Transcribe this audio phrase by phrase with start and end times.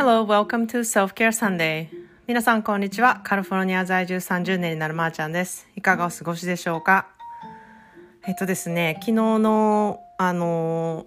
[0.00, 1.88] Hello, welcome to Self-Care Sunday.
[2.28, 3.20] 皆さん、こんにちは。
[3.24, 5.66] カリフォルニア在住30年になるまーちゃんです。
[5.74, 7.08] いかがお過ごしでしょうか？
[8.24, 11.06] えっとですね、昨日の、あの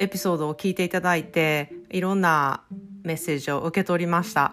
[0.00, 2.64] エピソードを聞いていただいて、いろんな
[3.02, 4.45] メッセージを受け取りました。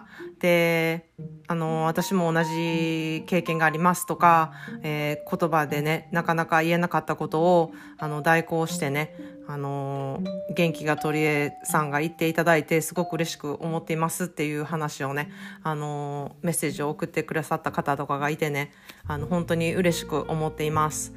[0.44, 1.08] で、
[1.46, 4.52] あの、私も同じ経験がありますとか、
[4.82, 9.16] えー、言葉でね、なかなか言えなかったことを、あの、代行してね、
[9.48, 10.20] あの、
[10.54, 15.30] 元気が取り柄さんが言っていただいて、すごく嬉しく思っていますっていう話をね、
[15.62, 18.70] あの、メッセージを送ってくださった方とかがいてね、
[19.06, 21.14] あの、本当に嬉しく思っています。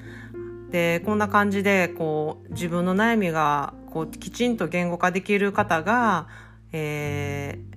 [0.72, 6.30] で、こんな感じで、こう、自分の悩みが、こう、きちんと言語化できる方が、
[6.72, 7.77] えー、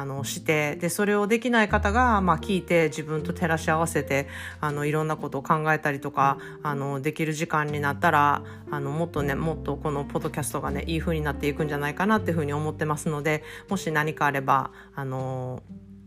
[0.00, 4.28] あのしてでそれをできない方が、まあ、聞いて自分と照らし合わせて
[4.60, 15.62] あのいろんなことを考えたりとかあのできる時間になったらあのもっとねもっとこのポッドキャストがねいい風になっていくんじゃないかなっていうふうに思ってますのでもし何かあればあの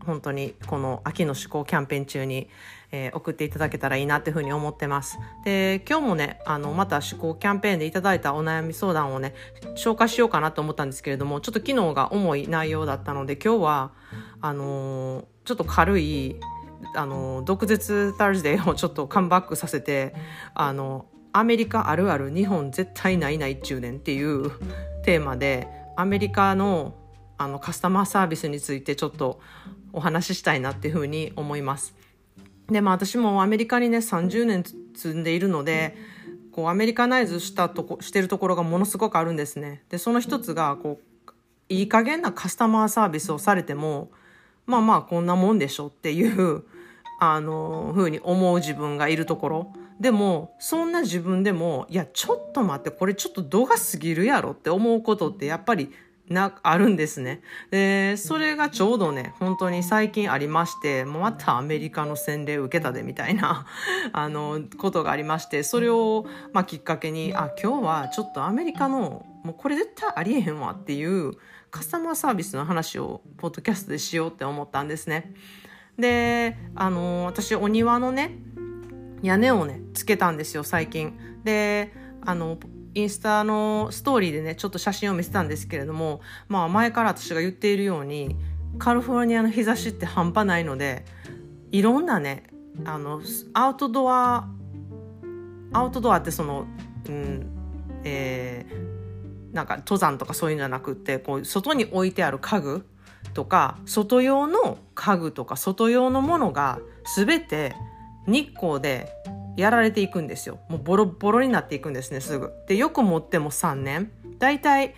[0.08, 2.48] 本当にこの秋の思考キャンペーン中に
[2.90, 5.18] えー、送っていただけたらいいなっていうふうに思ってます。
[5.44, 9.34] で、今日もね、あの、また思考キャンペーンでいただいたお悩み相談をね、
[9.76, 13.92] 紹介しようかなと思ったんですけれども、ちょっと昨日が重い内容だったので、今日は、
[14.40, 16.36] あのー、ちょっと軽い、
[16.94, 20.14] あのー、毒舌タルデーをちょっとカムバックさせて、
[20.54, 24.50] あの、アメリカあるある日本絶対ないない中年っていう
[25.04, 26.94] テーマで、アメリカの
[27.40, 29.40] あのカスタマーサービスについてちょっと
[29.92, 31.94] お話ししたいなっていうふうに思います。
[32.70, 34.64] で、まあ私もアメリカにね、30年
[34.94, 35.96] 住んでいるので、
[36.52, 39.84] こうアメリカナイズしたとこ、してるところがものすごくあるんですね。
[39.88, 41.32] で、その一つが、こう、
[41.68, 44.10] いい加減なカスタマーサービスをされても、
[44.66, 46.64] まあまあこんなもんでしょっていう、
[47.20, 49.72] あの、ふうに思う自分がいるところ。
[50.00, 55.92] でも、そんな自分でも、いや、ちょっと待って、これちょっと度が過ぎるやろって思うことってやっぱり
[56.30, 57.40] な、あるんですね。
[57.70, 63.66] で、それがちょうどね、本当に最近ありまして、もうまたアメリカの洗礼を受けたでみたいな、
[64.12, 71.32] あの、ことがありまして、それを、まあ、きっかけに、あ、今日はちょっとアメリカの、もうこれ絶対ありえへんわっていう
[71.70, 75.34] カスタマーサービスの話を、ポッドキャストでしようって思ったんですね。
[75.98, 78.38] で、あの、私、お庭のね、
[79.22, 81.18] 屋根をね、つけたんですよ、最近。
[81.44, 81.92] で、
[82.22, 82.58] あの、
[82.98, 88.36] インスタのストーリーでね、ちょっと写真を見せたんですけれども、まあ前から私が言っているように、
[88.78, 91.04] カリフォルニアの日差しって半端ないので、
[91.70, 92.44] いろんなね、
[92.84, 93.20] あの、
[93.54, 94.48] アウトドア、
[95.72, 96.66] アウトドアってその、
[97.08, 97.46] うん、
[98.04, 102.86] えー、なんか登山とかそういうんじゃなくって、こう、外に置いてある家具
[103.34, 106.80] とか、外用の家具とか、外用のものが
[107.16, 107.74] 全て
[108.26, 109.08] 日光で
[109.58, 110.60] やられていくんですよ。
[110.68, 112.52] もうボロボロになっていくんですね、すぐ。
[112.68, 114.12] で、よく持っても3年。
[114.38, 114.94] 大体、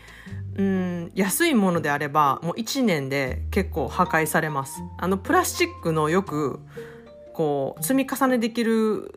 [0.56, 4.82] うん、安いものであれば、もう1年で結構破壊されます。
[4.98, 6.60] あの、プラスチックのよく、
[7.32, 9.15] こう、積み重ねできる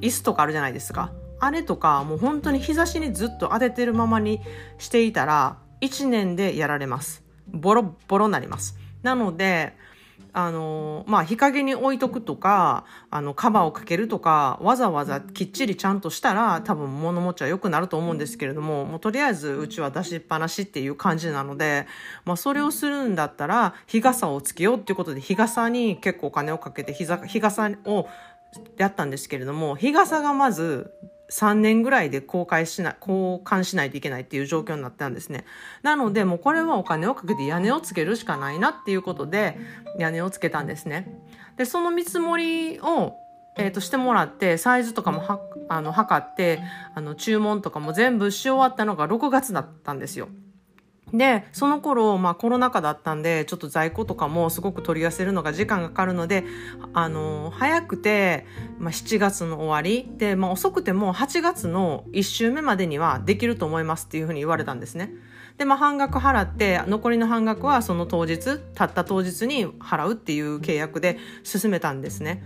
[0.00, 1.10] 椅子とかあるじゃないですか。
[1.40, 4.40] あれとか、もう本当に日差しにずっと当ててるままに
[4.78, 7.24] していたら、1年でやられます。
[7.48, 8.78] ボロボロになります。
[9.02, 9.74] なので、
[10.32, 21.86] あの、まあ、日陰に置いとくとか、あの、カバーをかけるとか、わざわざきっちりちゃんとしたら、多分物持ちは良くなると思うんですけれども、もうとりあえずうちは出しっぱなしっていう感じなので、
[22.24, 27.06] まあ、それをするんだったら、日傘をつけようっていうことで、日傘に結構お金をかけて、日
[27.40, 28.08] 傘を
[28.76, 30.92] やったんですけれども、日傘がまず、
[31.30, 35.44] 3年ぐらいで公開しない、交換しないといけないっていう状況になったんですね。
[35.82, 39.58] なので、もうこれはお金をかけて屋根をつけるしかないなっていうことで、
[39.98, 41.20] 屋根をつけたんですね。
[41.56, 43.14] で、その見積もりを、
[43.56, 46.60] えっ、ー、と、してもらって、サイズとかもは、あの、測って、
[46.94, 50.28] あの、注文とかも全部し終わったのが6月だったんですよ。
[51.12, 56.44] で、その頃、まあコロナ禍だったんで、ちょっと在庫とかもすごく取り寄せるのが時間がかかるので、
[56.92, 58.46] あの、早くて、
[58.78, 65.12] まあ7月の終わりで、まあ遅くても8月の1週目までにはできると思いますっていうふうに言われたんですね。
[65.56, 72.42] で、まあ半額払って、残りの半額はその当日、たった当日に払うっていう契約で進めたんですね。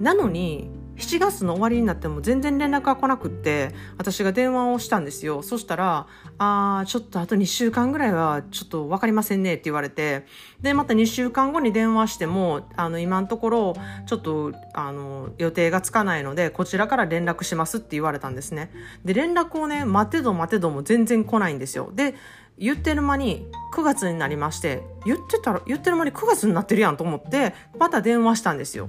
[0.00, 5.42] なのに、7月の終わりになっても全然連絡が来なくって、私が電話をしたんですよ。
[5.42, 6.06] そしたら、
[6.38, 10.26] あー、ちょっとあと2週間ぐらいはちょっとわかりませんねって言われて、
[10.60, 13.76] で、また2週間後に電話しても、あの、今のところ、
[14.06, 18.70] ちょっと、あの、予定がつかないので、こちらから連絡しますって言われたんですね。
[19.04, 21.90] で、連絡をね、待てど待てども全然来ないんですよ。
[21.94, 22.14] で、
[22.58, 28.88] 言ってる間に9月になりまして、言ってたら、言ってる間に9月になってるやんと思って、また電話したんですよ。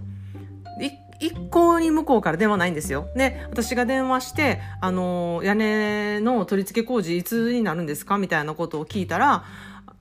[1.19, 3.08] 一向に向こうから電話ないんですよ。
[3.16, 9.44] で、私が電話して、あの、屋根の取り付け工事いつになるんですかみたいなことを聞いたら、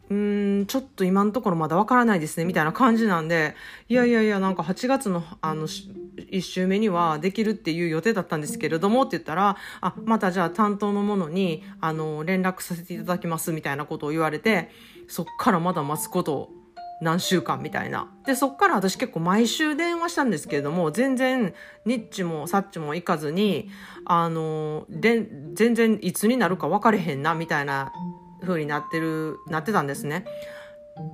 [0.08, 3.54] うーん、ちょっと今のところまだわからないですね、みたいな感じなんで、
[3.88, 14.70] いやいやいや、なんか8月の、あの、1週目にはできるっていう予定だったんですけれどもって言ったら、あ、またじゃあ担当の者に、あの、連絡させていただきますみたいなことを言われて、
[15.08, 16.50] そっからまだ待つこと
[17.00, 18.10] 何週間みたいな。
[18.24, 21.54] で、そっから私結構毎週電話したんですけれども、全然、
[21.84, 23.68] ニッチもサッチも行かずに、
[24.06, 27.92] あの、で、全然いつになるか分かれへんな、みたいな
[28.40, 30.24] 風になってる、なってたんですね。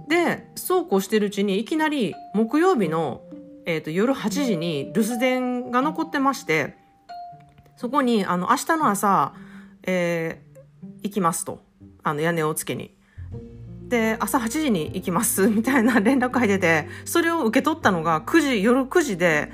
[0.09, 3.23] で、そうこうしてるうちにいきなり木曜日の、
[3.67, 6.77] えっ、ー、と、夜8時に留守電が残ってまして、
[7.77, 9.35] そこに、あの、明日の朝、
[9.83, 11.65] えー、行きますと。
[12.05, 12.97] あの、屋根をつけに。
[13.93, 19.53] で、朝8時に行きます、 みたいな連絡入ってて、それを受け取ったのが9時、夜9時で、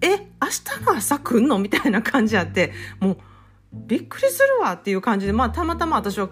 [0.00, 0.48] え、明
[0.80, 1.58] 日の朝来んの？
[1.58, 3.16] みたいな感じあって、もう、
[3.74, 6.30] びっくりするわっていう感じで、まあ、たまたま私は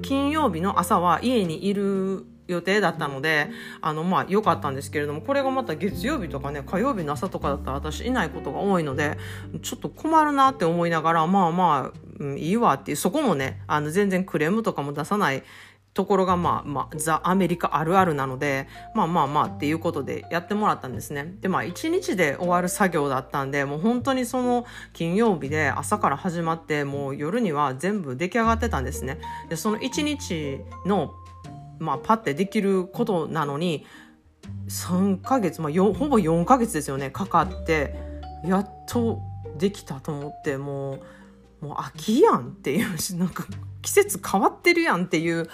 [0.00, 3.50] 金曜日の朝は家にいる予定だったので、
[3.82, 9.18] あの、まあ、良かったんですけれども、これがまた月曜日とかね、火曜日の朝とかだったら私いないことが多いので、
[9.62, 15.42] ちょっと困るなって思いながら、まあまあ、うん、いいわっていう、そこもね、あの、全然クレームとかも出さない
[15.94, 21.34] ところがまあまあザ・アメリカあるあるなのでまあまあまあっていうことでやってもらったんですね。
[21.40, 29.20] でまあ一日で終わる作業だったんでもう本当にその金曜日で朝から始まってもう夜には全部出来上がってたんですね。
[29.48, 31.14] でその一日の
[31.78, 33.86] まあパッてできることなのに
[34.68, 37.94] 3ヶ月、まあ、ほぼ4ヶ月ですよねかかって
[38.44, 39.20] やっと
[39.56, 41.00] できたと思ってもう
[41.64, 43.46] もう秋やんっていうなんか
[43.80, 45.48] 季節変わってるやんっていう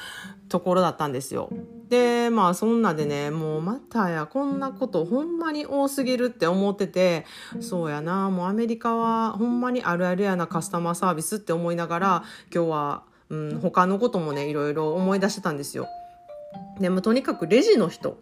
[0.49, 1.49] ところだったんですよ。
[1.89, 7.27] で、まあそんなでね、もうまたや、こんなことほんまに多すぎるって思ってて、
[7.61, 15.87] そうやな、もうアメリカはほんまにあるあるやなカスタマーサービスって思いながら、今日は、うん、他のこともね、いろいろ思い出してたんですよ。
[16.81, 18.19] でもとにかくレジの人、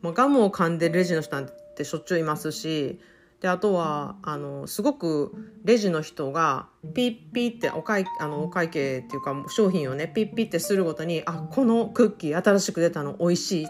[0.00, 3.00] まあ、ガムを噛んでるレジの人なんてしょっちゅういますし、
[3.42, 5.34] であとはあのすごく
[5.64, 13.66] レジの人がピッピッってお会あのお会計っていうか商品をねピッピッってするごとにあこのクッキー新しく出たの美味しい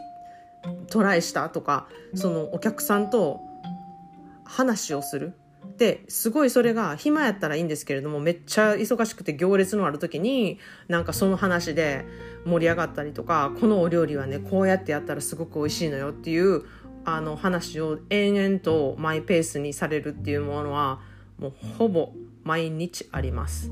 [0.90, 3.40] トライしたとかそのお客さんと
[4.44, 5.32] 話をする。
[5.78, 10.58] ですごいそれが暇やったらいいんですけれどもめっちゃ忙しくて行列のある時に
[10.88, 12.04] なんかその話で
[12.44, 16.64] 盛り上がったりとかこのお料理はねこうやってやったらすごく美味しいのよっていう
[17.04, 21.00] あの話を延々とマイペースにされるっていうものは
[21.38, 22.12] もうほぼ
[22.44, 23.70] 毎日あります。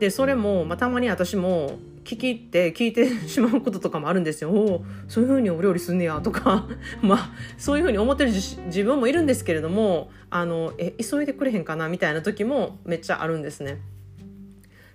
[0.00, 4.50] でそれも、まあ、たまに私も聞き入って聞いてしまうこととかもあるんですよ。
[4.50, 6.68] おそういうふうにお料理すんねやとか
[7.02, 13.80] まあそういうふうに思ってる自分もいるんですけれどもあのえ急いでくれへんかなみたいな時もめっちゃあるんですね。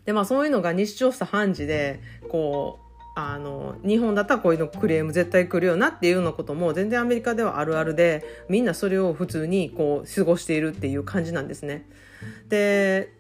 [0.06, 2.00] でまあそういうのが日常茶飯事で
[2.30, 2.81] こう
[3.14, 11.88] あの日本だったらこういうのクレーム絶対来るよなっていうようなことも全然アメリカではあるあるでみんなそれを普通にこう過ごしているっていう感じなんですね。
[12.48, 13.12] で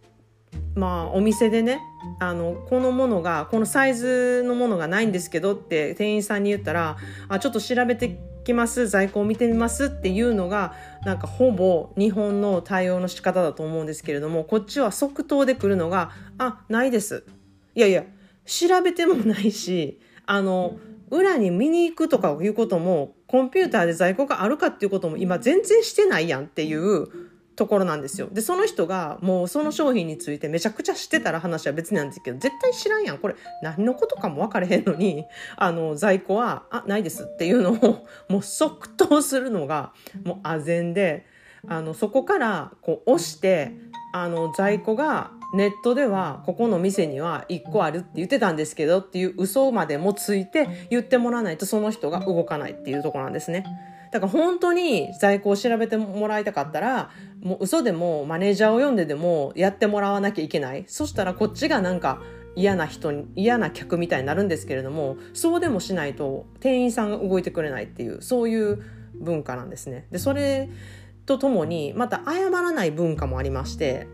[0.75, 1.81] まあお店でね
[2.19, 6.97] あのこのものがこのサイズのものがないんですけどって店員さんに言ったら
[7.27, 8.87] あちょっと調べてきます。
[8.87, 10.73] 在庫を見てみますっていうのが
[11.05, 17.25] なんかほぼ日本の対応の仕方だと思うんですけれどもこっちは即答で来るのが「あないです」
[17.75, 18.05] いやいや。
[18.51, 20.77] 調べてもないし、あの、
[21.09, 27.07] 裏に見に行くとかいうことも、コンピューターで在庫があるかっていうことも今全然してないやんっていう
[27.55, 28.27] ところなんですよ。
[28.29, 33.19] で、その人がもうその商品についてめちゃくちゃ知ってたら話は別なんですけど、絶対知らんやん。
[33.19, 35.23] これ何のことかも分かれへんのに、
[35.55, 39.93] あの、在庫は、あ、ないですっていうのをもう即答するのが
[40.25, 41.25] もうあぜんで、
[41.67, 43.73] あの、そこからこう押して、
[44.13, 53.65] あの、在庫がネットではここの店には1個あるって言ってたんですけどっていう嘘までもついて言ってもらわないとその人が動かないっていうとこなんですね。
[54.11, 60.83] だから本当に在庫を調べてもらいたかったら、もう嘘でもマネージャーを読んででもやってもらわなきゃいけない。
[60.87, 62.21] そしたらこっちがなんか
[62.55, 68.83] 嫌な人に、嫌な客みたいになるんですけれども、そうでもしないと店員さんが動いてくれないっていう、そういう
[69.15, 70.07] 文化なんですね。
[70.11, 70.69] で、それ
[71.25, 74.07] とともに、また謝らない文化もありまして、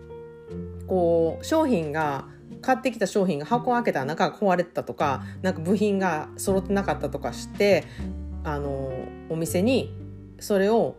[0.87, 2.25] こう商品が
[2.61, 7.83] 買ってきた商品が箱を開けたら中が壊れてたとかなんか部品が揃ってなかったとかして
[8.43, 8.91] あの
[9.29, 9.93] お店に
[10.39, 10.95] それを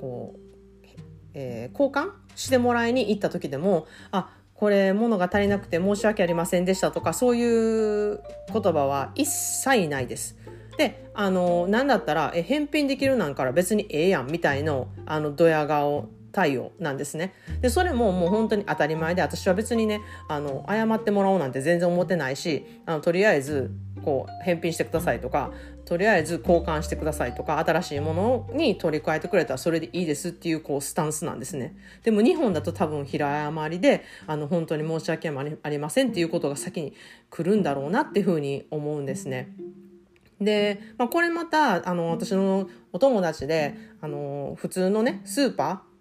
[0.00, 0.86] こう、
[1.34, 8.20] えー、交換してもらいに行った時でもあこれ物が足りなくて申し訳ありませんでしたとかそういう
[8.52, 10.36] 言葉は一切ないです。
[10.78, 17.32] であの何だったらえ返品できるなんから別にええやんみたいのあのドヤ顔対応なんですね。
[17.60, 23.70] でそれももう本当に当たり前で私は別にねあの謝ってもらおうなんて全然思ってないしあのとりあえず
[24.04, 25.52] こう返品してくださいとか
[25.84, 36.94] とりあえず交換してくださいとか新しいものに取り替えてくれたらそれでいいですっていうこうスタンスなんですねでも日本だと多分平謝りであの本当に申し訳ありませんっていうことが先に
[37.30, 39.54] 来るんだろうなっていうふうに思うんですね。
[40.40, 45.93] で、まあ、これまたあの私のお友達であの普通のねスーパー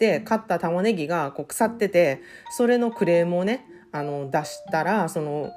[0.00, 2.22] で買った玉ねぎがこう腐ってて
[2.56, 5.50] それのクレームをねあの出したらその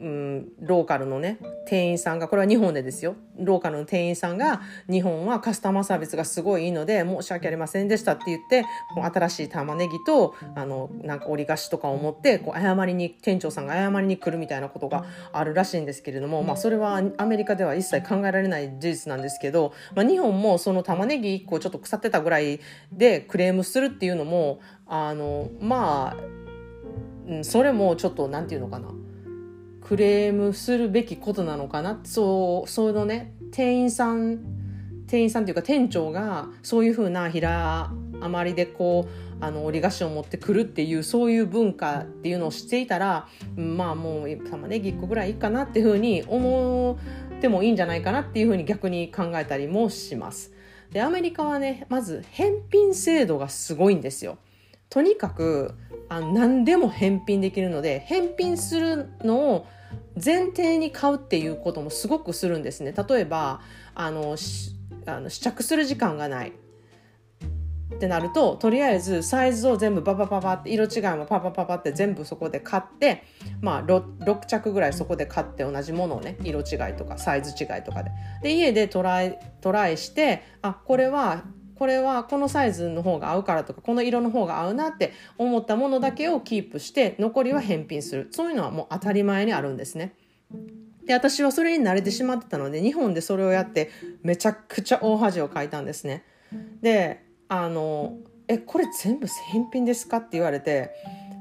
[0.00, 3.16] うん、ローカルのね店員さんがこれは日本でですよ。
[3.38, 8.62] ローカルの店員さんが日本はカスタマーサービスがすごいいいので申し訳ありませんでしたって言って
[8.94, 22.60] こう新しい玉ねぎとあのなんか折り菓子とかを持ってこう謝りに店長さんが謝りに来るみたいなことがあるらしいんですけれども、まあ、それはアメリカでは一切考えられない事実なんですけど、まあ、日本もその玉ねぎ1個ちょっと腐ってたぐらい
[22.92, 28.88] でクレームするっていうのもあのまあそれもちょっと何て言うのかな。
[29.86, 34.40] クレームするべきことなのかなそうそのね店員さん
[35.06, 39.06] 店員さんっていうか店長がそういうふうな平余りでこ
[39.40, 46.98] うあの折り菓子を持ってくるっていうそういう文化っていうのを知っていたらまあもう玉ねぎ1個ぐらいいいかなっていうふうに思
[47.36, 50.52] ってもいいんじゃないかなっていうふうに逆に考えたりもします。
[50.90, 54.38] でアメリカはねまず返品制度がすごいんですよ。
[54.90, 55.74] とにかく
[56.08, 59.66] あ何でも返品できるので返品するのを
[60.22, 62.92] 前提に買うっていうこともすごくするんですね。
[62.92, 63.60] 例えば
[63.94, 64.36] あの
[65.06, 66.52] あの試着する時間がない。
[67.94, 73.22] ってなるととりあえずサイズを全部パパパパって色違いもパパパパって全部そこで買って
[73.60, 78.10] まあ 6, 6着ぐらいそこで買って同じものをね色違いとかサイズ違いとかで。
[78.42, 81.44] で家でトライトライしてあこれは
[81.78, 90.14] これはこのサイズの方が合うからとかこの色の方が合うなって思ったものだけをキープして残りは返品するそういうのはもう当たり前にあるんですね。
[91.04, 93.90] で私はそれに慣れてしまってたので日本でそれをやって
[94.22, 96.24] めちゃくちゃ大恥をかいたんですね。
[96.82, 98.18] であの
[98.48, 100.90] 「えこれ全部返品ですか?」って言われて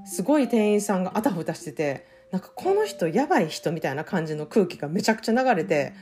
[0.06, 5.94] すごい店員さんがあたふたしててなんかこの人やばい人みたいな感じの空気がめちゃくちゃ流れて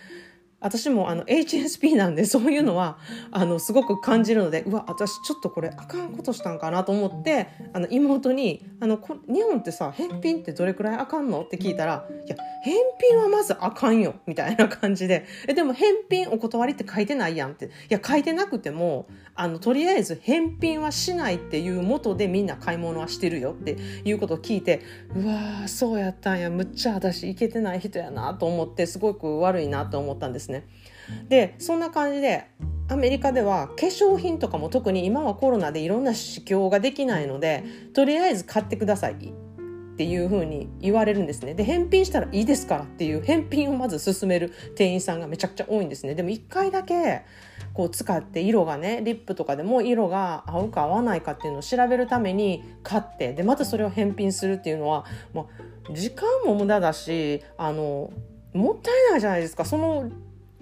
[0.64, 2.98] 私もあの HSP なんでそういうのは
[3.32, 12.76] あのすごく感じるのでうわ私ちょっとこれあかんことしたんかなと思ってあの妹にあのこ日本ってさ返品ってどれくらいあかんのって聞いたらいや返
[13.10, 24.82] 品はまずあかんよみたいな感じでえでも返品お断りって書いてないやんっていや書いてなくてもあのとりあえず返品はしないっていう元でみんな買い物はしてるよっていうことを聞いて
[25.16, 30.53] うわそうやったんやむっちゃ私いけてない人やなと思ってすごく悪いなと思ったんですね。
[30.54, 30.68] ね。
[31.30, 32.46] でそんな感じで
[32.88, 39.34] アメリカでは化粧品とかも特に今はコロナでいろんな試供ができないのでとりあえず買ってください
[39.94, 41.54] っていうふうに言われるんですね。
[41.54, 46.16] で返品したらいいですからっていう返品をまず勧める店員さんがめちゃくちゃ多いんですね。
[46.16, 47.22] でも1回だけ
[47.74, 58.12] こう使って色がねリップとかでも色が合うか合わないかっていうのを調べるために買ってでまたそれを返品するっていうのは、まあ、時間も無駄だしあの
[58.54, 59.64] もったいないじゃないですか。
[59.64, 60.10] その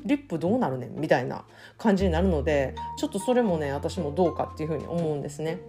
[0.06, 1.46] リップどうなるねんみたいな
[1.78, 5.60] 感じになるのでちょっとそれもね私もどうかっていうふうに思うんですね。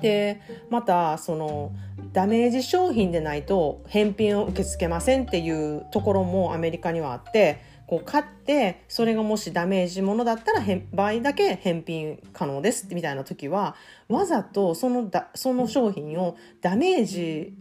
[0.00, 1.72] でまたその
[2.12, 13.76] ダメージ商品でないと返品を受け付けませんっていうところもアメリカにはあってこう買ってそれがもしダメージものだったら場合だけ返品可能ですみたいな時は
[14.08, 17.54] わざとそのだその商品をダメージ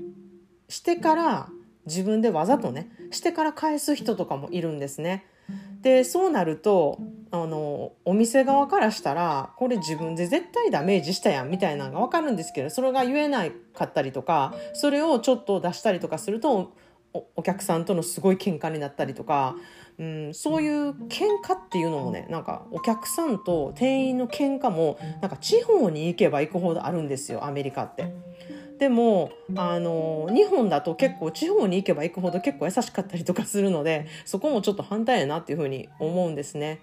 [0.67, 1.49] してから
[1.85, 5.25] 自分でわざとねしてから返す人とかもいるんですね。
[5.81, 6.99] でそうなると
[7.31, 16.75] あのお店側からしたらこれ自分で絶対ダメージしたやんみたいなのが分かるんですけどそれが言えなかったりとかそれをちょっと出したりとかすると
[17.35, 19.55] お客さんとのすごい喧嘩になったりとか、
[19.97, 28.13] うん、そういう喧嘩っていうのもねなんかお客さんと店員の喧嘩もなんか地方に行けば行くほどあるんですよアメリカって。
[28.81, 36.81] でもあの日本だと結構地方に行けば行くほど結構優しかったりとかするのでそこもちょっと反対やなっていうふうに思うんですね。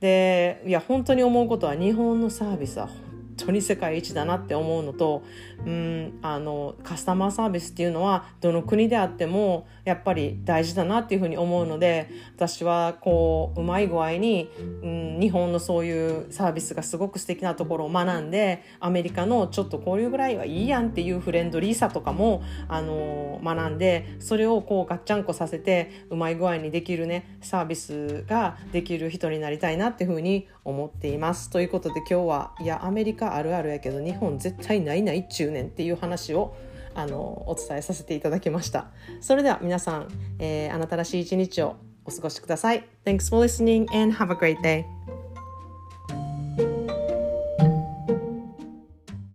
[0.00, 2.96] でいや本当に思うことは日本のサービスは本
[3.38, 5.22] 当に世界一だなって思うのと
[5.64, 14.50] うんあのカスタマーサービスっていうのはどの国であってもやっぱり大事だなっていうふうに思うので私はこううまい具合に、
[14.82, 31.50] うん、日本のそういうサービスがすごく素敵なところを学んでアメリカのちょっとこういうぐらいはいいやんっていうフレンドリーさとかもあの学んでそれをこうガッチャンコさせてうまい具合にできるねサービスができる人になりたいなっていうふうに思っています。
[31.50, 36.54] ということで今日はいやアメリカあるあるやけど日本絶対ないないっちゅうねんっていう話を
[37.00, 38.88] あのお伝えさせていただきました。
[39.20, 42.86] それでは皆さん、えー、あなたらしい一日をお過ごしください。
[43.04, 44.84] Thanks for listening and have a great day.